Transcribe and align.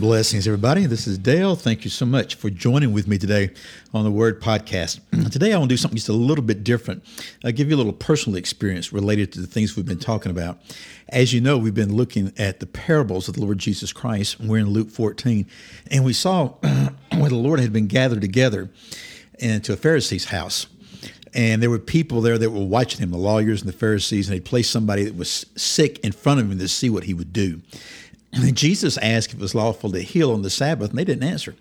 Blessings, 0.00 0.48
everybody. 0.48 0.86
This 0.86 1.06
is 1.06 1.18
Dale. 1.18 1.54
Thank 1.54 1.84
you 1.84 1.90
so 1.90 2.06
much 2.06 2.36
for 2.36 2.48
joining 2.48 2.94
with 2.94 3.06
me 3.06 3.18
today 3.18 3.50
on 3.92 4.02
the 4.02 4.10
Word 4.10 4.40
Podcast. 4.40 5.00
today, 5.30 5.52
I 5.52 5.58
want 5.58 5.68
to 5.68 5.74
do 5.74 5.76
something 5.76 5.96
just 5.96 6.08
a 6.08 6.14
little 6.14 6.42
bit 6.42 6.64
different. 6.64 7.04
I'll 7.44 7.52
give 7.52 7.68
you 7.68 7.76
a 7.76 7.76
little 7.76 7.92
personal 7.92 8.38
experience 8.38 8.94
related 8.94 9.30
to 9.34 9.42
the 9.42 9.46
things 9.46 9.76
we've 9.76 9.84
been 9.84 9.98
talking 9.98 10.30
about. 10.30 10.58
As 11.10 11.34
you 11.34 11.42
know, 11.42 11.58
we've 11.58 11.74
been 11.74 11.94
looking 11.94 12.32
at 12.38 12.60
the 12.60 12.66
parables 12.66 13.28
of 13.28 13.34
the 13.34 13.42
Lord 13.42 13.58
Jesus 13.58 13.92
Christ. 13.92 14.40
We're 14.40 14.60
in 14.60 14.70
Luke 14.70 14.88
14, 14.88 15.46
and 15.90 16.02
we 16.02 16.14
saw 16.14 16.46
where 17.18 17.28
the 17.28 17.34
Lord 17.34 17.60
had 17.60 17.70
been 17.70 17.86
gathered 17.86 18.22
together 18.22 18.70
into 19.38 19.74
a 19.74 19.76
Pharisee's 19.76 20.24
house. 20.24 20.66
And 21.34 21.62
there 21.62 21.70
were 21.70 21.78
people 21.78 22.22
there 22.22 22.38
that 22.38 22.50
were 22.50 22.64
watching 22.64 23.00
him, 23.02 23.10
the 23.10 23.18
lawyers 23.18 23.60
and 23.60 23.68
the 23.68 23.76
Pharisees, 23.76 24.30
and 24.30 24.36
they 24.36 24.40
placed 24.40 24.70
somebody 24.70 25.04
that 25.04 25.14
was 25.14 25.44
sick 25.56 25.98
in 25.98 26.12
front 26.12 26.40
of 26.40 26.50
him 26.50 26.58
to 26.58 26.68
see 26.68 26.88
what 26.88 27.04
he 27.04 27.12
would 27.12 27.34
do. 27.34 27.60
And 28.32 28.56
Jesus 28.56 28.96
asked 28.98 29.32
if 29.32 29.38
it 29.38 29.40
was 29.40 29.54
lawful 29.54 29.90
to 29.92 30.00
heal 30.00 30.32
on 30.32 30.42
the 30.42 30.50
Sabbath, 30.50 30.90
and 30.90 30.98
they 30.98 31.04
didn't 31.04 31.24
answer. 31.24 31.56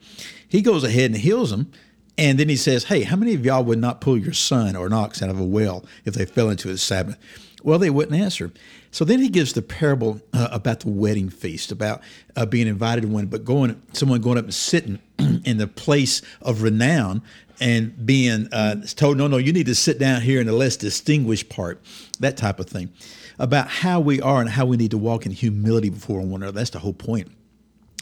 He 0.48 0.62
goes 0.62 0.84
ahead 0.84 1.12
and 1.12 1.20
heals 1.20 1.50
them, 1.50 1.72
and 2.18 2.38
then 2.38 2.50
he 2.50 2.56
says, 2.56 2.86
Hey, 2.86 3.04
how 3.04 3.16
many 3.16 3.34
of 3.34 3.46
y'all 3.46 3.64
would 3.64 3.80
not 3.80 4.02
pull 4.02 4.18
your 4.18 4.34
son 4.34 4.76
or 4.76 4.86
an 4.86 4.94
ox 4.94 5.24
out 5.24 5.30
of 5.30 5.40
a 5.40 5.46
well 5.46 5.86
if 6.06 6.14
they 6.14 6.26
fell 6.26 6.50
into 6.50 6.68
his 6.68 6.82
Sabbath? 6.82 7.18
Well, 7.64 7.80
they 7.80 7.90
wouldn't 7.90 8.20
answer. 8.20 8.52
So 8.92 9.06
then 9.06 9.20
he 9.20 9.30
gives 9.30 9.54
the 9.54 9.62
parable 9.62 10.22
uh, 10.34 10.48
about 10.52 10.82
the 10.82 10.90
wedding 10.90 11.30
feast, 11.30 11.72
about 11.72 12.02
uh, 12.36 12.46
being 12.46 12.68
invited 12.68 13.02
to 13.02 13.08
one, 13.08 13.26
but 13.28 13.44
going, 13.44 13.82
someone 13.94 14.22
going 14.22 14.38
up 14.38 14.46
and 14.46 14.54
sitting 14.54 15.00
in 15.18 15.58
the 15.58 15.68
place 15.68 16.22
of 16.42 16.62
renown 16.62 17.22
and 17.60 18.06
being 18.06 18.48
uh, 18.54 18.76
told, 18.96 19.18
no, 19.18 19.28
no, 19.28 19.38
you 19.38 19.52
need 19.52 19.66
to 19.66 19.76
sit 19.76 20.00
down 20.00 20.22
here 20.22 20.40
in 20.40 20.48
the 20.48 20.54
less 20.54 20.78
distinguished 20.78 21.50
part, 21.50 21.82
that 22.20 22.38
type 22.38 22.60
of 22.60 22.68
thing 22.68 22.92
about 23.38 23.68
how 23.68 24.00
we 24.00 24.22
are 24.22 24.42
and 24.42 24.50
how 24.50 24.66
we 24.66 24.78
need 24.78 24.92
to 24.92 24.98
walk 24.98 25.26
in 25.26 25.32
humility 25.32 25.90
before 25.90 26.20
one 26.20 26.44
another. 26.44 26.52
That's 26.52 26.72
the 26.72 26.80
whole 26.80 26.94
point 26.94 27.32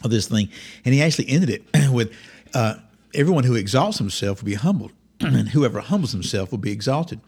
of 0.04 0.10
this 0.10 0.28
thing. 0.28 0.48
And 0.84 0.94
he 0.94 1.02
actually 1.02 1.28
ended 1.28 1.50
it 1.50 1.62
with 1.92 2.12
uh, 2.54 2.74
everyone 3.14 3.44
who 3.44 3.54
exalts 3.54 3.98
himself 3.98 4.42
will 4.42 4.46
be 4.46 4.54
humbled, 4.54 4.92
and 5.20 5.48
whoever 5.48 5.80
humbles 5.80 6.12
himself 6.12 6.50
will 6.50 6.58
be 6.58 6.72
exalted. 6.72 7.20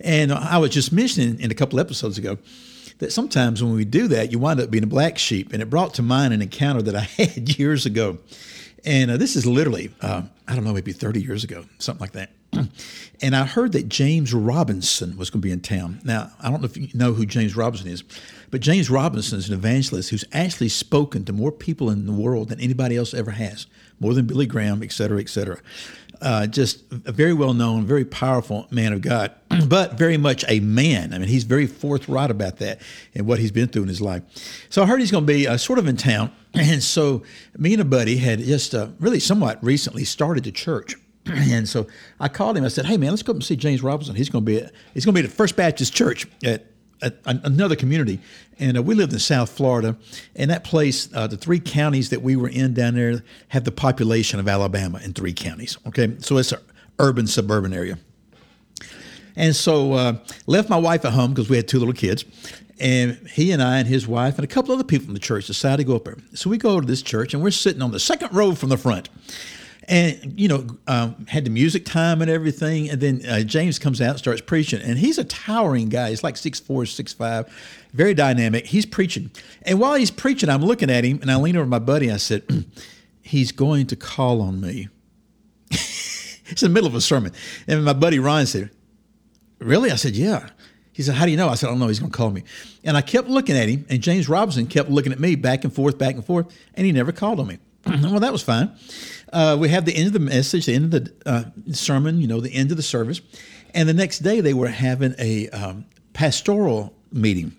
And 0.00 0.32
I 0.32 0.58
was 0.58 0.70
just 0.70 0.92
mentioning 0.92 1.40
in 1.40 1.50
a 1.50 1.54
couple 1.54 1.78
episodes 1.80 2.18
ago 2.18 2.38
that 2.98 3.12
sometimes 3.12 3.62
when 3.62 3.74
we 3.74 3.84
do 3.84 4.08
that, 4.08 4.30
you 4.30 4.38
wind 4.38 4.60
up 4.60 4.70
being 4.70 4.84
a 4.84 4.88
black 4.88 5.18
sheep. 5.18 5.52
And 5.52 5.62
it 5.62 5.70
brought 5.70 5.94
to 5.94 6.02
mind 6.02 6.32
an 6.32 6.42
encounter 6.42 6.82
that 6.82 6.94
I 6.94 7.00
had 7.22 7.58
years 7.58 7.86
ago. 7.86 8.18
And 8.84 9.10
uh, 9.10 9.16
this 9.16 9.36
is 9.36 9.46
literally, 9.46 9.90
uh, 10.00 10.22
I 10.48 10.54
don't 10.54 10.64
know, 10.64 10.72
maybe 10.72 10.92
30 10.92 11.22
years 11.22 11.44
ago, 11.44 11.64
something 11.78 12.00
like 12.00 12.12
that. 12.12 12.30
and 13.22 13.36
I 13.36 13.44
heard 13.44 13.72
that 13.72 13.88
James 13.88 14.32
Robison 14.34 15.16
was 15.16 15.30
going 15.30 15.40
to 15.40 15.46
be 15.46 15.52
in 15.52 15.60
town. 15.60 16.00
Now, 16.02 16.30
I 16.40 16.50
don't 16.50 16.60
know 16.60 16.66
if 16.66 16.76
you 16.76 16.88
know 16.94 17.12
who 17.12 17.26
James 17.26 17.54
Robison 17.54 17.88
is, 17.88 18.02
but 18.50 18.60
James 18.60 18.90
Robison 18.90 19.38
is 19.38 19.48
an 19.48 19.54
evangelist 19.54 20.10
who's 20.10 20.24
actually 20.32 20.70
spoken 20.70 21.24
to 21.26 21.32
more 21.32 21.52
people 21.52 21.90
in 21.90 22.06
the 22.06 22.12
world 22.12 22.48
than 22.48 22.60
anybody 22.60 22.96
else 22.96 23.14
ever 23.14 23.32
has, 23.32 23.66
more 24.00 24.14
than 24.14 24.26
Billy 24.26 24.46
Graham, 24.46 24.82
et 24.82 24.92
cetera, 24.92 25.20
et 25.20 25.28
cetera. 25.28 25.58
Uh, 26.20 26.46
just 26.46 26.82
a 27.06 27.12
very 27.12 27.32
well 27.32 27.54
known, 27.54 27.86
very 27.86 28.04
powerful 28.04 28.66
man 28.70 28.92
of 28.92 29.00
God, 29.00 29.32
but 29.68 29.94
very 29.94 30.18
much 30.18 30.44
a 30.48 30.60
man. 30.60 31.14
I 31.14 31.18
mean, 31.18 31.28
he's 31.28 31.44
very 31.44 31.66
forthright 31.66 32.30
about 32.30 32.58
that 32.58 32.80
and 33.14 33.26
what 33.26 33.38
he's 33.38 33.50
been 33.50 33.68
through 33.68 33.82
in 33.82 33.88
his 33.88 34.02
life. 34.02 34.22
So 34.68 34.82
I 34.82 34.86
heard 34.86 35.00
he's 35.00 35.10
going 35.10 35.26
to 35.26 35.32
be 35.32 35.46
uh, 35.46 35.56
sort 35.56 35.78
of 35.78 35.86
in 35.86 35.96
town. 35.96 36.30
And 36.52 36.82
so 36.82 37.22
me 37.56 37.74
and 37.74 37.80
a 37.80 37.84
buddy 37.84 38.16
had 38.16 38.40
just 38.40 38.74
uh, 38.74 38.88
really 38.98 39.20
somewhat 39.20 39.62
recently 39.62 40.02
started 40.02 40.42
the 40.42 40.50
church. 40.50 40.96
and 41.26 41.68
so 41.68 41.86
I 42.18 42.28
called 42.28 42.56
him. 42.56 42.64
I 42.64 42.68
said, 42.68 42.86
"Hey, 42.86 42.96
man, 42.96 43.10
let's 43.10 43.22
go 43.22 43.30
up 43.30 43.36
and 43.36 43.44
see 43.44 43.56
James 43.56 43.82
Robison. 43.82 44.16
He's 44.16 44.28
going 44.28 44.44
to 44.44 44.50
be 44.50 44.58
at, 44.60 44.72
he's 44.94 45.04
going 45.04 45.14
to 45.14 45.22
be 45.22 45.26
at 45.26 45.32
First 45.32 45.54
Baptist 45.56 45.94
Church 45.94 46.26
at, 46.44 46.66
at 47.02 47.18
another 47.24 47.76
community." 47.76 48.20
And 48.58 48.76
uh, 48.76 48.82
we 48.82 48.94
lived 48.94 49.12
in 49.12 49.18
South 49.18 49.50
Florida, 49.50 49.96
and 50.36 50.50
that 50.50 50.64
place, 50.64 51.08
uh, 51.14 51.26
the 51.26 51.36
three 51.36 51.60
counties 51.60 52.10
that 52.10 52.22
we 52.22 52.36
were 52.36 52.48
in 52.48 52.74
down 52.74 52.94
there, 52.94 53.22
had 53.48 53.64
the 53.64 53.72
population 53.72 54.38
of 54.38 54.48
Alabama 54.48 55.00
in 55.02 55.12
three 55.12 55.32
counties. 55.32 55.78
Okay, 55.86 56.16
so 56.18 56.36
it's 56.36 56.52
an 56.52 56.60
urban 56.98 57.26
suburban 57.26 57.72
area. 57.72 57.98
And 59.36 59.56
so 59.56 59.94
uh, 59.94 60.18
left 60.46 60.68
my 60.68 60.76
wife 60.76 61.04
at 61.04 61.12
home 61.12 61.32
because 61.32 61.48
we 61.48 61.56
had 61.56 61.68
two 61.68 61.78
little 61.78 61.94
kids, 61.94 62.24
and 62.78 63.16
he 63.28 63.52
and 63.52 63.62
I 63.62 63.78
and 63.78 63.88
his 63.88 64.06
wife 64.06 64.36
and 64.36 64.44
a 64.44 64.48
couple 64.48 64.74
other 64.74 64.84
people 64.84 65.06
from 65.06 65.14
the 65.14 65.20
church 65.20 65.46
decided 65.46 65.78
to 65.78 65.84
go 65.84 65.96
up 65.96 66.04
there. 66.04 66.16
So 66.34 66.50
we 66.50 66.58
go 66.58 66.80
to 66.80 66.86
this 66.86 67.02
church, 67.02 67.32
and 67.32 67.42
we're 67.42 67.50
sitting 67.50 67.82
on 67.82 67.92
the 67.92 68.00
second 68.00 68.34
row 68.34 68.54
from 68.54 68.68
the 68.68 68.76
front 68.76 69.08
and 69.90 70.40
you 70.40 70.48
know 70.48 70.64
um, 70.86 71.26
had 71.26 71.44
the 71.44 71.50
music 71.50 71.84
time 71.84 72.22
and 72.22 72.30
everything 72.30 72.88
and 72.88 73.00
then 73.00 73.20
uh, 73.28 73.40
james 73.40 73.78
comes 73.78 74.00
out 74.00 74.10
and 74.10 74.18
starts 74.18 74.40
preaching 74.40 74.80
and 74.80 74.98
he's 74.98 75.18
a 75.18 75.24
towering 75.24 75.88
guy 75.88 76.08
he's 76.08 76.22
like 76.22 76.36
six 76.36 76.58
four 76.58 76.86
six 76.86 77.12
five 77.12 77.46
very 77.92 78.14
dynamic 78.14 78.64
he's 78.66 78.86
preaching 78.86 79.30
and 79.62 79.78
while 79.78 79.94
he's 79.94 80.10
preaching 80.10 80.48
i'm 80.48 80.64
looking 80.64 80.88
at 80.90 81.04
him 81.04 81.18
and 81.20 81.30
i 81.30 81.36
lean 81.36 81.56
over 81.56 81.66
my 81.66 81.78
buddy 81.78 82.10
i 82.10 82.16
said 82.16 82.42
he's 83.20 83.52
going 83.52 83.86
to 83.86 83.96
call 83.96 84.40
on 84.40 84.60
me 84.60 84.88
it's 85.70 86.62
in 86.62 86.70
the 86.70 86.74
middle 86.74 86.88
of 86.88 86.94
a 86.94 87.00
sermon 87.00 87.32
and 87.66 87.84
my 87.84 87.92
buddy 87.92 88.18
ryan 88.18 88.46
said 88.46 88.70
really 89.58 89.90
i 89.90 89.96
said 89.96 90.14
yeah 90.14 90.48
he 90.92 91.04
said, 91.04 91.14
How 91.14 91.24
do 91.24 91.30
you 91.30 91.38
know? 91.38 91.48
I 91.48 91.54
said, 91.54 91.68
I 91.68 91.70
don't 91.70 91.78
know. 91.78 91.88
He's 91.88 91.98
going 91.98 92.12
to 92.12 92.16
call 92.18 92.30
me. 92.30 92.42
And 92.84 92.94
I 92.94 93.00
kept 93.00 93.26
looking 93.26 93.56
at 93.56 93.70
him, 93.70 93.86
and 93.88 94.02
James 94.02 94.28
Robison 94.28 94.66
kept 94.66 94.90
looking 94.90 95.12
at 95.12 95.20
me 95.20 95.34
back 95.34 95.64
and 95.64 95.72
forth, 95.72 95.96
back 95.96 96.14
and 96.14 96.22
forth, 96.22 96.54
and 96.74 96.84
he 96.84 96.92
never 96.92 97.10
called 97.10 97.40
on 97.40 97.46
me. 97.46 97.58
well, 97.86 98.20
that 98.20 98.32
was 98.32 98.42
fine. 98.42 98.70
Uh, 99.32 99.56
we 99.58 99.68
have 99.68 99.84
the 99.84 99.94
end 99.94 100.08
of 100.08 100.12
the 100.12 100.18
message, 100.18 100.66
the 100.66 100.74
end 100.74 100.92
of 100.92 101.04
the 101.04 101.12
uh, 101.26 101.44
sermon, 101.72 102.20
you 102.20 102.26
know, 102.26 102.40
the 102.40 102.54
end 102.54 102.70
of 102.70 102.76
the 102.76 102.82
service. 102.82 103.20
And 103.74 103.88
the 103.88 103.94
next 103.94 104.20
day 104.20 104.40
they 104.40 104.54
were 104.54 104.68
having 104.68 105.14
a 105.18 105.48
um, 105.50 105.86
pastoral 106.12 106.92
meeting. 107.12 107.54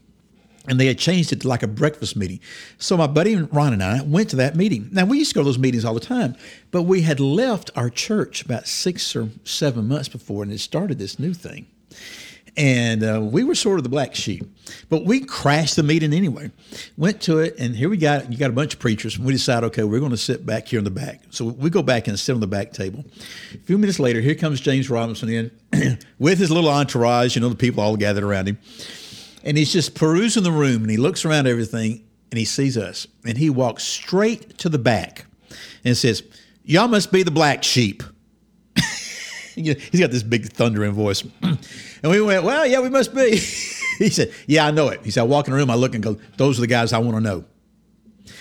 And 0.68 0.80
they 0.80 0.86
had 0.86 1.00
changed 1.00 1.34
it 1.34 1.42
to 1.42 1.48
like 1.48 1.64
a 1.64 1.68
breakfast 1.68 2.16
meeting. 2.16 2.40
So 2.78 2.96
my 2.96 3.08
buddy 3.08 3.36
Ron 3.36 3.74
and 3.74 3.82
I 3.82 4.04
went 4.04 4.30
to 4.30 4.36
that 4.36 4.56
meeting. 4.56 4.90
Now, 4.92 5.06
we 5.06 5.18
used 5.18 5.32
to 5.32 5.36
go 5.36 5.42
to 5.42 5.46
those 5.46 5.58
meetings 5.58 5.84
all 5.84 5.96
the 5.96 6.00
time, 6.00 6.36
but 6.70 6.84
we 6.84 7.02
had 7.02 7.20
left 7.20 7.72
our 7.76 7.90
church 7.90 8.46
about 8.46 8.68
six 8.68 9.16
or 9.16 9.30
seven 9.44 9.88
months 9.88 10.08
before 10.08 10.44
and 10.44 10.52
it 10.52 10.60
started 10.60 11.00
this 11.00 11.18
new 11.18 11.34
thing 11.34 11.66
and 12.58 13.04
uh, 13.04 13.22
we 13.22 13.44
were 13.44 13.56
sort 13.56 13.80
of 13.80 13.84
the 13.84 13.90
black 13.90 14.14
sheep. 14.14 14.46
But 14.90 15.06
we 15.06 15.22
crashed 15.22 15.76
the 15.76 15.84
meeting 15.84 16.14
anyway. 16.14 16.52
Went 16.98 17.22
to 17.24 17.40
it, 17.40 17.56
and 17.58 17.76
here 17.76 17.90
we 17.90 17.98
got 17.98 18.32
you 18.32 18.38
got 18.38 18.50
a 18.50 18.54
bunch 18.54 18.74
of 18.74 18.80
preachers. 18.80 19.18
And 19.18 19.26
we 19.26 19.34
decided, 19.34 19.68
okay, 19.68 19.84
we're 19.84 20.00
going 20.00 20.12
to 20.12 20.18
sit 20.18 20.46
back 20.46 20.68
here 20.68 20.80
in 20.80 20.86
the 20.86 20.92
back. 20.92 21.22
So 21.30 21.46
we 21.46 21.70
go 21.70 21.82
back 21.82 22.08
and 22.08 22.20
sit 22.20 22.34
on 22.34 22.42
the 22.42 22.48
back 22.48 22.74
table. 22.74 23.06
A 23.54 23.58
few 23.60 23.78
minutes 23.78 24.00
later, 24.00 24.22
here 24.22 24.36
comes 24.36 24.60
James 24.60 24.90
Robison 24.90 25.30
in 25.30 25.52
with 26.20 26.40
his 26.40 26.52
little 26.52 26.70
entourage. 26.70 27.36
You 27.36 27.42
know, 27.42 27.50
the 27.50 27.56
people 27.56 27.84
all 27.84 27.96
gathered 27.96 28.24
around 28.24 28.48
him, 28.48 28.58
and 29.44 29.58
he's 29.58 29.72
just 29.72 29.96
perusing 29.96 30.44
the 30.44 30.52
room, 30.52 30.82
and 30.82 30.92
he 30.92 30.98
looks 30.98 31.26
around 31.26 31.48
everything, 31.48 32.04
and 32.32 32.38
he 32.38 32.46
sees 32.46 32.78
us, 32.78 33.08
and 33.26 33.38
he 33.38 33.50
walks 33.50 33.84
straight 33.84 34.58
to 34.60 34.70
the 34.70 34.80
back, 34.80 35.26
and 35.86 35.96
says, 35.96 36.24
"Y'all 36.64 36.88
must 36.88 37.12
be 37.12 37.24
the 37.24 37.32
black 37.32 37.64
sheep." 37.64 38.04
He's 39.56 40.00
got 40.00 40.12
this 40.12 40.24
big 40.24 40.46
thundering 40.48 40.94
voice. 40.94 41.24
And 42.04 42.12
we 42.12 42.20
went, 42.20 42.44
well, 42.44 42.66
yeah, 42.66 42.80
we 42.80 42.90
must 42.90 43.14
be. 43.14 43.30
he 44.00 44.10
said, 44.10 44.34
yeah, 44.48 44.66
I 44.66 44.72
know 44.72 44.88
it. 44.88 45.02
He 45.04 45.12
said, 45.12 45.22
I 45.22 45.26
walk 45.26 45.48
in 45.48 45.54
the 45.54 45.60
room, 45.60 45.70
I 45.70 45.76
look 45.76 45.94
and 45.94 46.04
go, 46.04 46.18
those 46.38 46.58
are 46.58 46.62
the 46.62 46.68
guys 46.68 46.94
I 46.94 46.98
want 46.98 47.16
to 47.16 47.22
know. 47.22 47.46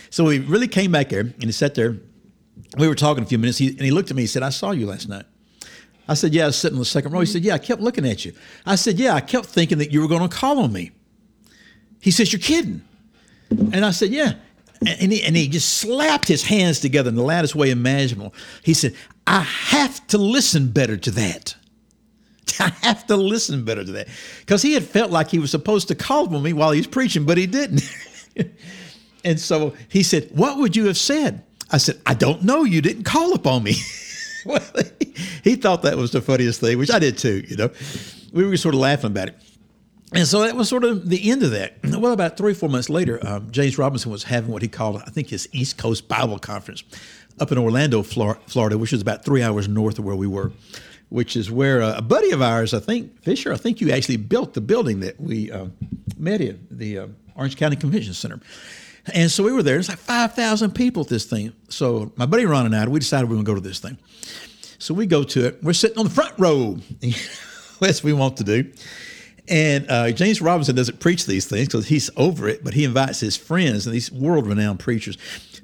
So 0.08 0.24
we 0.24 0.38
really 0.38 0.66
came 0.66 0.92
back 0.92 1.10
there 1.10 1.20
and 1.20 1.44
he 1.44 1.52
sat 1.52 1.74
there. 1.74 1.98
We 2.78 2.88
were 2.88 2.94
talking 2.94 3.22
a 3.22 3.26
few 3.26 3.38
minutes 3.38 3.58
he, 3.58 3.68
and 3.68 3.82
he 3.82 3.90
looked 3.90 4.10
at 4.10 4.16
me. 4.16 4.22
He 4.22 4.26
said, 4.26 4.42
I 4.42 4.48
saw 4.48 4.70
you 4.70 4.86
last 4.86 5.10
night. 5.10 5.26
I 6.08 6.14
said, 6.14 6.32
yeah, 6.32 6.44
I 6.44 6.46
was 6.46 6.56
sitting 6.56 6.76
in 6.76 6.80
the 6.80 6.86
second 6.86 7.12
row. 7.12 7.20
He 7.20 7.26
said, 7.26 7.44
yeah, 7.44 7.54
I 7.54 7.58
kept 7.58 7.80
looking 7.80 8.06
at 8.06 8.24
you. 8.24 8.32
I 8.64 8.76
said, 8.76 8.98
yeah, 8.98 9.14
I 9.14 9.20
kept 9.20 9.46
thinking 9.46 9.78
that 9.78 9.92
you 9.92 10.00
were 10.00 10.08
going 10.08 10.26
to 10.26 10.34
call 10.34 10.58
on 10.58 10.72
me. 10.72 10.90
He 12.00 12.10
says, 12.10 12.32
you're 12.32 12.40
kidding. 12.40 12.82
And 13.50 13.84
I 13.84 13.90
said, 13.90 14.10
yeah. 14.10 14.34
And 14.86 15.12
he, 15.12 15.22
and 15.22 15.36
he 15.36 15.46
just 15.46 15.78
slapped 15.78 16.26
his 16.26 16.42
hands 16.42 16.80
together 16.80 17.10
in 17.10 17.14
the 17.14 17.22
loudest 17.22 17.54
way 17.54 17.70
imaginable. 17.70 18.34
He 18.64 18.72
said, 18.72 18.94
I 19.30 19.42
have 19.42 20.04
to 20.08 20.18
listen 20.18 20.72
better 20.72 20.96
to 20.96 21.10
that. 21.12 21.54
I 22.58 22.70
have 22.82 23.06
to 23.06 23.16
listen 23.16 23.64
better 23.64 23.84
to 23.84 23.92
that 23.92 24.08
because 24.40 24.60
he 24.60 24.72
had 24.72 24.82
felt 24.82 25.12
like 25.12 25.30
he 25.30 25.38
was 25.38 25.52
supposed 25.52 25.86
to 25.86 25.94
call 25.94 26.34
on 26.34 26.42
me 26.42 26.52
while 26.52 26.72
he 26.72 26.80
was 26.80 26.88
preaching, 26.88 27.24
but 27.24 27.38
he 27.38 27.46
didn't. 27.46 27.88
and 29.24 29.38
so 29.38 29.74
he 29.88 30.02
said, 30.02 30.30
What 30.32 30.58
would 30.58 30.74
you 30.74 30.86
have 30.86 30.96
said? 30.96 31.44
I 31.70 31.78
said, 31.78 32.00
I 32.06 32.14
don't 32.14 32.42
know. 32.42 32.64
You 32.64 32.82
didn't 32.82 33.04
call 33.04 33.32
upon 33.32 33.62
me. 33.62 33.74
well, 34.44 34.60
he 35.44 35.54
thought 35.54 35.82
that 35.82 35.96
was 35.96 36.10
the 36.10 36.20
funniest 36.20 36.60
thing, 36.60 36.76
which 36.76 36.90
I 36.90 36.98
did 36.98 37.16
too, 37.16 37.44
you 37.46 37.54
know. 37.54 37.70
We 38.32 38.44
were 38.44 38.56
sort 38.56 38.74
of 38.74 38.80
laughing 38.80 39.12
about 39.12 39.28
it. 39.28 39.36
And 40.12 40.26
so 40.26 40.40
that 40.40 40.56
was 40.56 40.68
sort 40.68 40.82
of 40.82 41.08
the 41.08 41.30
end 41.30 41.44
of 41.44 41.52
that. 41.52 41.76
Well, 41.84 42.12
about 42.12 42.36
three 42.36 42.50
or 42.50 42.54
four 42.56 42.68
months 42.68 42.90
later, 42.90 43.24
um, 43.24 43.52
James 43.52 43.78
Robison 43.78 44.10
was 44.10 44.24
having 44.24 44.50
what 44.50 44.62
he 44.62 44.66
called, 44.66 45.00
I 45.06 45.10
think, 45.10 45.28
his 45.28 45.48
East 45.52 45.78
Coast 45.78 46.08
Bible 46.08 46.40
Conference 46.40 46.82
up 47.40 47.52
in 47.52 47.58
Orlando, 47.58 48.02
Florida, 48.02 48.78
which 48.78 48.92
is 48.92 49.00
about 49.00 49.24
three 49.24 49.42
hours 49.42 49.68
north 49.68 49.98
of 49.98 50.04
where 50.04 50.16
we 50.16 50.26
were 50.26 50.52
which 51.10 51.36
is 51.36 51.50
where 51.50 51.80
a 51.80 52.00
buddy 52.00 52.30
of 52.30 52.40
ours, 52.40 52.72
I 52.72 52.78
think 52.78 53.20
Fisher, 53.22 53.52
I 53.52 53.56
think 53.56 53.80
you 53.80 53.90
actually 53.90 54.16
built 54.16 54.54
the 54.54 54.60
building 54.60 55.00
that 55.00 55.20
we 55.20 55.50
uh, 55.50 55.66
in 56.16 56.66
the 56.70 56.98
uh, 56.98 57.06
Orange 57.34 57.56
County 57.56 57.76
Convention 57.76 58.14
Center. 58.14 58.40
And 59.12 59.30
so 59.30 59.42
we 59.42 59.52
were 59.52 59.62
there. 59.62 59.78
It's 59.78 59.88
like 59.88 59.98
5,000 59.98 60.72
people 60.72 61.02
at 61.02 61.08
this 61.08 61.24
thing. 61.24 61.52
So 61.68 62.12
my 62.16 62.26
buddy 62.26 62.46
Ron 62.46 62.66
and 62.66 62.76
I, 62.76 62.86
we 62.86 63.00
decided 63.00 63.28
we 63.28 63.36
were 63.36 63.42
going 63.42 63.46
to 63.46 63.50
go 63.50 63.54
to 63.56 63.68
this 63.68 63.80
thing. 63.80 63.98
So 64.78 64.94
we 64.94 65.06
go 65.06 65.24
to 65.24 65.46
it. 65.46 65.62
We're 65.62 65.72
sitting 65.72 65.98
on 65.98 66.04
the 66.04 66.10
front 66.10 66.34
row. 66.38 66.78
What 67.78 68.02
we 68.04 68.12
want 68.12 68.36
to 68.36 68.44
do. 68.44 68.70
And 69.48 69.90
uh, 69.90 70.10
James 70.12 70.42
Robison 70.42 70.76
doesn't 70.76 71.00
preach 71.00 71.24
these 71.24 71.46
things 71.46 71.66
because 71.66 71.88
he's 71.88 72.10
over 72.18 72.46
it, 72.46 72.62
but 72.62 72.74
he 72.74 72.84
invites 72.84 73.20
his 73.20 73.38
friends 73.38 73.86
and 73.86 73.94
these 73.94 74.12
world 74.12 74.46
renowned 74.46 74.80
preachers. 74.80 75.16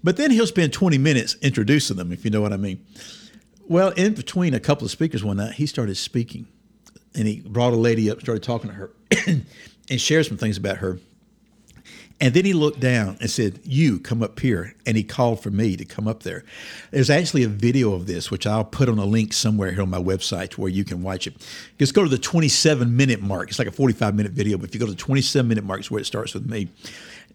But 0.02 0.16
then 0.16 0.31
he'll 0.31 0.46
spend 0.46 0.72
20 0.72 0.98
minutes 0.98 1.37
introducing 1.43 1.96
them, 1.96 2.12
if 2.12 2.25
you 2.25 2.31
know 2.31 2.40
what 2.40 2.52
I 2.52 2.56
mean. 2.56 2.84
Well, 3.69 3.90
in 3.90 4.14
between 4.14 4.54
a 4.54 4.60
couple 4.60 4.84
of 4.84 4.90
speakers 4.90 5.25
one 5.25 5.38
night, 5.38 5.54
he 5.54 5.66
started 5.66 5.96
speaking 5.96 6.46
and 7.14 7.26
he 7.26 7.40
brought 7.40 7.72
a 7.72 7.76
lady 7.76 8.10
up, 8.10 8.20
started 8.20 8.43
talking 8.43 8.70
to 8.70 8.76
her, 8.76 8.90
and 9.26 10.00
shared 10.00 10.26
some 10.26 10.37
things 10.37 10.56
about 10.56 10.78
her. 10.78 10.98
And 12.19 12.32
then 12.32 12.46
he 12.46 12.54
looked 12.54 12.81
down 12.81 13.19
and 13.20 13.31
said, 13.31 13.60
You 13.64 13.98
come 13.98 14.22
up 14.22 14.40
here. 14.40 14.75
And 14.87 14.96
he 14.96 15.04
called 15.04 15.43
for 15.43 15.50
me 15.50 15.76
to 15.76 15.84
come 15.84 16.08
up 16.08 16.22
there. 16.22 16.44
There's 16.90 17.10
actually 17.10 17.42
a 17.42 17.49
video 17.49 17.92
of 17.92 18.06
this, 18.06 18.31
which 18.31 18.46
I'll 18.46 18.64
put 18.64 18.88
on 18.88 18.99
a 18.99 19.04
link 19.04 19.34
somewhere 19.34 19.70
here 19.70 19.82
on 19.82 19.90
my 19.90 20.00
website 20.00 20.56
where 20.56 20.70
you 20.70 20.82
can 20.82 21.02
watch 21.02 21.26
it. 21.26 21.34
Just 21.78 21.92
go 21.92 22.02
to 22.02 22.08
the 22.08 22.19
27 22.19 22.96
minute 22.96 23.20
mark. 23.20 23.50
It's 23.50 23.58
like 23.58 23.69
a 23.69 23.72
45 23.72 24.14
minute 24.14 24.32
video, 24.32 24.56
but 24.56 24.70
if 24.70 24.75
you 24.75 24.81
go 24.81 24.87
to 24.87 24.92
the 24.92 24.99
27 24.99 25.46
minute 25.46 25.64
mark, 25.64 25.81
it's 25.81 25.90
where 25.90 26.00
it 26.00 26.06
starts 26.06 26.32
with 26.32 26.49
me. 26.49 26.69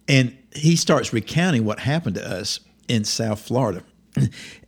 And 0.07 0.37
he 0.53 0.75
starts 0.75 1.13
recounting 1.13 1.65
what 1.65 1.79
happened 1.79 2.15
to 2.15 2.29
us 2.29 2.59
in 2.87 3.03
South 3.03 3.41
Florida. 3.41 3.83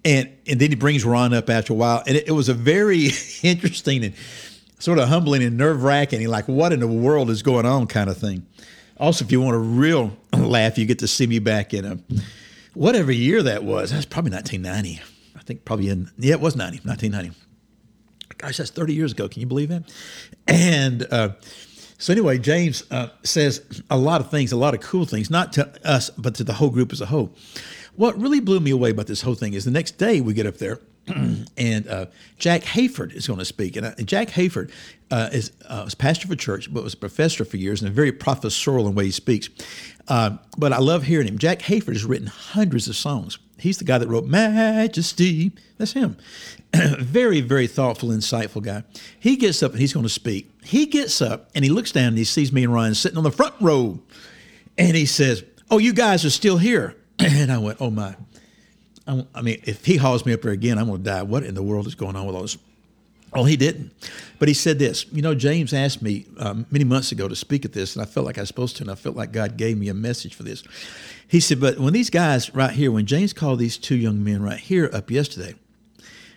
And, 0.06 0.30
and 0.48 0.60
then 0.60 0.70
he 0.70 0.76
brings 0.76 1.06
Ron 1.06 1.34
up 1.34 1.50
after 1.50 1.74
a 1.74 1.76
while. 1.76 2.04
And 2.06 2.18
it, 2.18 2.28
it 2.28 2.32
was 2.32 2.50
a 2.50 2.54
very 2.54 3.10
interesting 3.44 4.04
and 4.04 4.14
sort 4.80 5.00
of 5.00 5.08
humbling 5.08 5.44
and 5.44 5.58
nerve 5.58 5.84
wracking. 5.84 6.28
Like, 6.28 6.48
what 6.48 6.74
in 6.74 6.80
the 6.82 6.88
world 6.88 7.30
is 7.30 7.42
going 7.42 7.66
on 7.66 7.88
kind 7.88 8.10
of 8.10 8.18
thing. 8.18 8.46
Also, 8.98 9.26
if 9.26 9.32
you 9.32 9.42
want 9.42 9.56
a 9.56 9.60
real 9.60 10.16
laugh, 10.38 10.78
you 10.78 10.86
get 10.86 11.00
to 11.00 11.08
see 11.08 11.28
me 11.28 11.40
back 11.40 11.74
in 11.74 11.86
a 11.86 12.00
whatever 12.74 13.12
year 13.12 13.44
that 13.44 13.64
was. 13.64 13.92
That's 13.92 14.06
probably 14.06 14.32
1990. 14.32 15.02
I 15.36 15.42
think 15.44 15.66
probably 15.66 15.90
in 15.90 16.10
yeah, 16.18 16.34
it 16.34 16.42
was 16.42 16.56
90, 16.56 16.80
1990. 16.84 17.40
Gosh, 18.38 18.58
that's 18.58 18.72
30 18.72 18.94
years 18.94 19.12
ago. 19.12 19.28
Can 19.28 19.42
you 19.42 19.46
believe 19.46 19.70
that? 19.70 19.92
And 20.48 21.08
uh, 21.12 21.30
so 22.04 22.12
anyway, 22.12 22.38
James 22.38 22.84
uh, 22.92 23.08
says 23.24 23.82
a 23.90 23.98
lot 23.98 24.20
of 24.20 24.30
things, 24.30 24.52
a 24.52 24.58
lot 24.58 24.74
of 24.74 24.82
cool 24.82 25.06
things, 25.06 25.30
not 25.30 25.54
to 25.54 25.72
us, 25.88 26.10
but 26.10 26.36
to 26.36 26.44
the 26.44 26.52
whole 26.52 26.70
group 26.70 26.92
as 26.92 27.00
a 27.00 27.06
whole. 27.06 27.34
What 27.96 28.20
really 28.20 28.42
blew 28.42 28.60
me 28.60 28.72
away 28.72 28.90
about 28.90 29.08
this 29.08 29.22
whole 29.22 29.36
thing 29.36 29.54
is 29.54 29.64
the 29.64 29.72
next 29.72 29.92
day 29.92 30.20
we 30.20 30.34
get 30.34 30.46
up 30.46 30.58
there 30.58 30.82
and 31.08 31.88
uh, 31.88 32.08
Jack 32.38 32.64
Hayford 32.64 33.14
is 33.14 33.26
going 33.26 33.40
to 33.40 33.46
speak. 33.46 33.78
And 33.78 33.86
uh, 33.86 33.94
Jack 34.00 34.28
Hayford 34.32 34.70
uh, 35.12 35.30
is 35.32 35.54
uh, 35.70 35.84
was 35.86 35.96
pastor 35.96 36.28
a 36.34 36.36
church, 36.36 36.74
but 36.74 36.84
was 36.84 36.94
a 36.94 36.98
professor 36.98 37.46
for 37.46 37.56
years 37.56 37.82
and 37.82 37.90
very 37.94 38.12
professorial 38.12 38.86
in 38.86 38.94
the 38.94 38.98
way 38.98 39.06
he 39.06 39.12
speaks. 39.12 39.50
Uh, 40.10 40.32
but 40.58 40.74
I 40.74 40.80
love 40.80 41.04
hearing 41.04 41.30
him. 41.30 41.38
Jack 41.38 41.60
Hayford 41.60 41.94
has 41.94 42.04
written 42.04 42.28
hundreds 42.28 42.90
of 42.90 42.98
songs. 42.98 43.40
He's 43.58 43.78
the 43.78 43.86
guy 43.86 43.98
that 43.98 44.10
wrote 44.10 44.26
Majesty. 44.26 45.54
That's 45.78 45.94
him. 45.94 46.18
very, 47.00 47.42
very 47.42 47.68
thoughtful, 47.68 48.10
insightful 48.10 48.62
guy. 48.62 48.84
He 49.20 49.36
gets 49.36 49.62
up 49.62 49.72
and 49.72 49.80
he's 49.80 49.94
going 49.94 50.06
to 50.06 50.10
speak. 50.10 50.50
He 50.64 50.86
gets 50.88 51.22
up 51.22 51.50
and 51.54 51.64
he 51.64 51.70
looks 51.70 51.92
down 51.92 52.10
and 52.10 52.18
he 52.18 52.24
sees 52.24 52.52
me 52.52 52.64
and 52.64 52.74
Ryan 52.74 52.96
sitting 52.96 53.18
on 53.18 53.24
the 53.24 53.31
front 53.31 53.54
row. 53.62 54.00
And 54.78 54.98
he 54.98 55.06
says, 55.06 55.44
Oh, 55.70 55.78
you 55.78 55.94
guys 55.94 56.25
are 56.25 56.31
still 56.31 56.58
here. 56.58 56.96
and 57.20 57.52
I 57.52 57.60
went, 57.60 57.80
Oh, 57.80 57.92
my. 57.92 58.16
I 59.06 59.42
mean, 59.42 59.62
if 59.66 59.86
he 59.86 59.98
hauls 59.98 60.25
me 60.25 60.34
up 60.34 60.42
there 60.42 60.54
again, 60.54 60.78
I'm 60.78 60.88
going 60.88 61.04
to 61.04 61.10
die. 61.10 61.24
What 61.24 61.44
in 61.44 61.56
the 61.56 61.64
world 61.64 61.88
is 61.88 61.96
going 61.96 62.16
on 62.16 62.25
with 62.25 62.36
all 62.36 62.42
this? 62.44 62.58
Well, 63.34 63.44
he 63.44 63.58
didn't. 63.58 63.92
But 64.40 64.48
he 64.48 64.54
said 64.54 64.80
this. 64.80 65.06
You 65.12 65.22
know, 65.22 65.36
James 65.36 65.74
asked 65.74 66.02
me 66.02 66.25
um, 66.38 66.66
many 66.72 66.86
months 66.86 67.12
ago 67.12 67.28
to 67.28 67.36
speak 67.36 67.66
at 67.66 67.74
this, 67.74 67.96
and 67.96 68.02
I 68.02 68.06
felt 68.06 68.25
like 68.25 68.38
I 68.38 68.42
was 68.42 68.48
supposed 68.48 68.78
to, 68.78 68.84
and 68.84 68.92
I 68.92 68.96
felt 68.96 69.16
like 69.16 69.31
God 69.31 69.58
gave 69.58 69.78
me 69.78 69.90
a 69.90 69.94
message 69.94 70.36
for 70.36 70.44
this. 70.44 70.64
He 71.28 71.40
said, 71.40 71.60
But 71.60 71.80
when 71.80 71.94
these 71.94 72.10
guys 72.10 72.54
right 72.56 72.72
here, 72.72 72.92
when 72.92 73.06
James 73.06 73.34
called 73.34 73.60
these 73.60 73.78
two 73.78 73.96
young 73.96 74.24
men 74.24 74.42
right 74.42 74.60
here 74.60 74.90
up 74.94 75.12
yesterday 75.12 75.56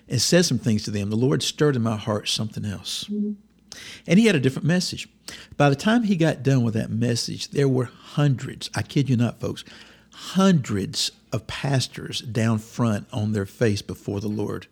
and 0.09 0.21
said 0.21 0.45
some 0.45 0.59
things 0.59 0.85
to 0.85 0.91
them, 0.91 1.11
the 1.11 1.17
Lord 1.17 1.43
stirred 1.43 1.77
in 1.77 1.83
my 1.83 1.97
heart 1.97 2.29
something 2.29 2.65
else. 2.65 3.05
Mm-hmm. 3.05 3.33
And 4.07 4.19
he 4.19 4.27
had 4.27 4.37
a 4.37 4.41
different 4.41 4.67
message. 4.67 5.09
By 5.57 5.69
the 5.69 5.77
time 5.77 6.05
he 6.05 6.17
got 6.17 6.43
done 6.43 6.63
with 6.63 6.75
that 6.75 6.91
message, 6.91 7.51
there 7.51 7.69
were 7.69 7.87
hundreds, 7.87 8.71
I 8.75 8.83
kid 8.83 9.11
you 9.11 9.17
not, 9.17 9.41
folks, 9.41 9.65
hundreds 10.13 11.11
of 11.33 11.47
pastors 11.47 12.21
down 12.21 12.59
front 12.59 13.07
on 13.13 13.33
their 13.33 13.45
face 13.45 13.83
before 13.83 14.21
the 14.21 14.29
Lord, 14.29 14.67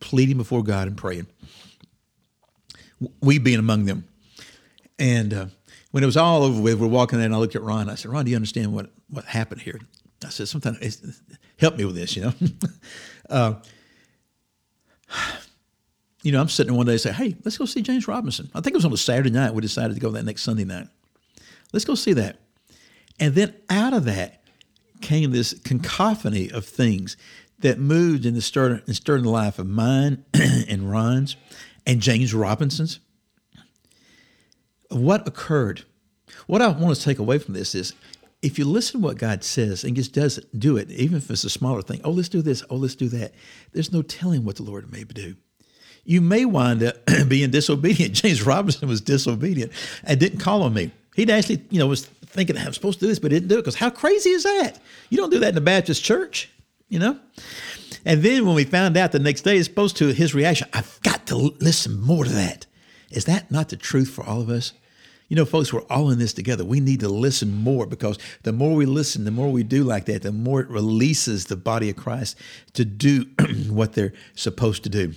pleading 0.00 0.38
before 0.38 0.62
God 0.62 0.88
and 0.88 0.96
praying. 0.96 1.26
We 3.20 3.38
being 3.38 3.58
among 3.58 3.84
them. 3.84 4.08
And 4.98 5.34
uh, 5.34 5.46
when 5.90 6.02
it 6.02 6.06
was 6.06 6.16
all 6.16 6.44
over 6.44 6.60
with, 6.60 6.78
we're 6.78 6.86
walking 6.86 7.18
there, 7.18 7.26
and 7.26 7.34
I 7.34 7.38
looked 7.38 7.56
at 7.56 7.62
Ron. 7.62 7.90
I 7.90 7.96
said, 7.96 8.12
Ron, 8.12 8.24
do 8.24 8.30
you 8.30 8.36
understand 8.36 8.72
what, 8.72 8.90
what 9.10 9.24
happened 9.24 9.60
here? 9.60 9.80
I 10.24 10.28
said, 10.28 10.48
sometimes 10.48 10.78
help 11.62 11.78
me 11.78 11.84
with 11.84 11.94
this, 11.94 12.16
you 12.16 12.22
know. 12.22 12.34
uh, 13.30 13.54
you 16.22 16.32
know, 16.32 16.40
I'm 16.40 16.48
sitting 16.48 16.72
there 16.72 16.76
one 16.76 16.86
day 16.86 16.92
and 16.92 17.00
say, 17.00 17.12
hey, 17.12 17.36
let's 17.44 17.56
go 17.56 17.64
see 17.64 17.82
James 17.82 18.06
Robison. 18.06 18.50
I 18.54 18.60
think 18.60 18.74
it 18.74 18.76
was 18.76 18.84
on 18.84 18.92
a 18.92 18.96
Saturday 18.96 19.30
night. 19.30 19.54
We 19.54 19.62
decided 19.62 19.94
to 19.94 20.00
go 20.00 20.10
that 20.10 20.24
next 20.24 20.42
Sunday 20.42 20.64
night. 20.64 20.88
Let's 21.72 21.84
go 21.84 21.94
see 21.94 22.12
that. 22.12 22.38
And 23.18 23.34
then 23.34 23.54
out 23.70 23.94
of 23.94 24.04
that 24.04 24.42
came 25.00 25.30
this 25.30 25.54
cacophony 25.64 26.50
of 26.50 26.64
things 26.64 27.16
that 27.60 27.78
moved 27.78 28.26
in 28.26 28.34
the 28.34 28.82
in 28.86 29.22
the 29.22 29.30
life 29.30 29.58
of 29.58 29.66
mine 29.66 30.24
and 30.34 30.90
Ron's 30.90 31.36
and 31.86 32.00
James 32.00 32.34
Robison's. 32.34 33.00
What 34.90 35.26
occurred? 35.26 35.84
What 36.46 36.60
I 36.60 36.68
want 36.68 36.96
to 36.96 37.02
take 37.02 37.18
away 37.18 37.38
from 37.38 37.54
this 37.54 37.74
is 37.74 37.94
if 38.42 38.58
you 38.58 38.64
listen 38.64 39.00
to 39.00 39.06
what 39.06 39.18
God 39.18 39.44
says 39.44 39.84
and 39.84 39.94
just 39.94 40.12
does 40.12 40.36
it, 40.36 40.58
do 40.58 40.76
it, 40.76 40.90
even 40.90 41.18
if 41.18 41.30
it's 41.30 41.44
a 41.44 41.50
smaller 41.50 41.80
thing, 41.80 42.00
oh, 42.04 42.10
let's 42.10 42.28
do 42.28 42.42
this, 42.42 42.64
oh, 42.68 42.76
let's 42.76 42.96
do 42.96 43.08
that, 43.08 43.32
there's 43.72 43.92
no 43.92 44.02
telling 44.02 44.44
what 44.44 44.56
the 44.56 44.64
Lord 44.64 44.92
may 44.92 45.04
do. 45.04 45.36
You 46.04 46.20
may 46.20 46.44
wind 46.44 46.82
up 46.82 46.96
being 47.28 47.50
disobedient. 47.50 48.14
James 48.22 48.42
Robison 48.42 48.88
was 48.88 49.00
disobedient 49.00 49.70
and 50.02 50.18
didn't 50.18 50.40
call 50.40 50.64
on 50.64 50.74
me. 50.74 50.90
He'd 51.14 51.30
actually, 51.30 51.64
you 51.70 51.78
know, 51.78 51.86
was 51.86 52.06
thinking 52.06 52.58
I'm 52.58 52.72
supposed 52.72 52.98
to 52.98 53.04
do 53.04 53.08
this, 53.08 53.20
but 53.20 53.30
didn't 53.30 53.48
do 53.48 53.56
it 53.56 53.62
because 53.62 53.76
how 53.76 53.90
crazy 53.90 54.30
is 54.30 54.42
that? 54.42 54.80
You 55.10 55.18
don't 55.18 55.30
do 55.30 55.38
that 55.40 55.50
in 55.50 55.54
the 55.54 55.60
Baptist 55.60 56.02
church, 56.02 56.50
you 56.88 56.98
know. 56.98 57.20
And 58.04 58.22
then 58.22 58.44
when 58.44 58.56
we 58.56 58.64
found 58.64 58.96
out 58.96 59.12
the 59.12 59.20
next 59.20 59.42
day, 59.42 59.56
as 59.58 59.68
opposed 59.68 59.96
to 59.98 60.08
his 60.08 60.34
reaction, 60.34 60.68
I've 60.72 60.98
got 61.02 61.26
to 61.26 61.36
listen 61.36 62.00
more 62.00 62.24
to 62.24 62.32
that. 62.32 62.66
Is 63.10 63.26
that 63.26 63.50
not 63.50 63.68
the 63.68 63.76
truth 63.76 64.08
for 64.08 64.24
all 64.24 64.40
of 64.40 64.48
us? 64.48 64.72
You 65.32 65.36
know, 65.36 65.46
folks, 65.46 65.72
we're 65.72 65.80
all 65.84 66.10
in 66.10 66.18
this 66.18 66.34
together. 66.34 66.62
We 66.62 66.78
need 66.78 67.00
to 67.00 67.08
listen 67.08 67.56
more 67.56 67.86
because 67.86 68.18
the 68.42 68.52
more 68.52 68.74
we 68.74 68.84
listen, 68.84 69.24
the 69.24 69.30
more 69.30 69.50
we 69.50 69.62
do 69.62 69.82
like 69.82 70.04
that, 70.04 70.20
the 70.20 70.30
more 70.30 70.60
it 70.60 70.68
releases 70.68 71.46
the 71.46 71.56
body 71.56 71.88
of 71.88 71.96
Christ 71.96 72.36
to 72.74 72.84
do 72.84 73.24
what 73.70 73.94
they're 73.94 74.12
supposed 74.34 74.82
to 74.82 74.90
do. 74.90 75.14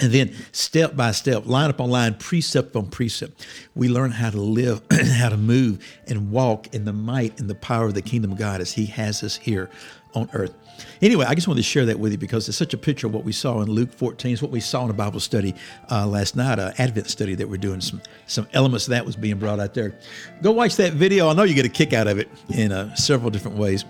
And 0.00 0.12
then 0.12 0.34
step 0.52 0.96
by 0.96 1.12
step, 1.12 1.46
line 1.46 1.70
upon 1.70 1.88
line, 1.88 2.12
precept 2.12 2.76
on 2.76 2.88
precept, 2.88 3.46
we 3.74 3.88
learn 3.88 4.10
how 4.10 4.28
to 4.28 4.38
live, 4.38 4.82
how 4.92 5.30
to 5.30 5.38
move 5.38 5.82
and 6.06 6.30
walk 6.30 6.74
in 6.74 6.84
the 6.84 6.92
might 6.92 7.40
and 7.40 7.48
the 7.48 7.54
power 7.54 7.86
of 7.86 7.94
the 7.94 8.02
kingdom 8.02 8.32
of 8.32 8.38
God 8.38 8.60
as 8.60 8.74
He 8.74 8.84
has 8.84 9.22
us 9.22 9.36
here 9.36 9.70
on 10.14 10.28
earth. 10.32 10.54
Anyway, 11.00 11.24
I 11.26 11.34
just 11.34 11.48
wanted 11.48 11.60
to 11.60 11.64
share 11.64 11.86
that 11.86 11.98
with 11.98 12.12
you 12.12 12.18
because 12.18 12.48
it's 12.48 12.56
such 12.56 12.74
a 12.74 12.78
picture 12.78 13.06
of 13.06 13.14
what 13.14 13.24
we 13.24 13.32
saw 13.32 13.60
in 13.60 13.68
Luke 13.68 13.92
14. 13.92 14.32
It's 14.32 14.42
what 14.42 14.50
we 14.50 14.60
saw 14.60 14.84
in 14.84 14.90
a 14.90 14.94
Bible 14.94 15.20
study 15.20 15.54
uh, 15.90 16.06
last 16.06 16.36
night, 16.36 16.58
an 16.58 16.72
Advent 16.78 17.08
study 17.08 17.34
that 17.34 17.48
we're 17.48 17.56
doing. 17.56 17.80
Some 17.80 18.00
some 18.26 18.46
elements 18.52 18.86
of 18.86 18.90
that 18.90 19.04
was 19.04 19.16
being 19.16 19.38
brought 19.38 19.60
out 19.60 19.74
there. 19.74 19.98
Go 20.42 20.52
watch 20.52 20.76
that 20.76 20.94
video. 20.94 21.28
I 21.28 21.34
know 21.34 21.42
you 21.42 21.54
get 21.54 21.66
a 21.66 21.70
kick 21.70 21.92
out 21.92 22.06
of 22.06 22.18
it 22.18 22.28
in 22.54 22.72
uh, 22.72 22.94
several 22.94 23.30
different 23.30 23.56
ways. 23.56 23.84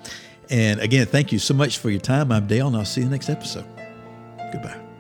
And 0.51 0.81
again, 0.81 1.07
thank 1.07 1.33
you 1.33 1.39
so 1.39 1.55
much 1.55 1.79
for 1.79 1.91
your 1.91 2.01
time. 2.01 2.33
I'm 2.33 2.47
Dale, 2.47 2.67
and 2.67 2.77
I'll 2.77 2.85
see 2.85 3.03
you 3.03 3.09
next 3.09 3.31
episode. 3.31 3.65
Goodbye. 4.53 4.92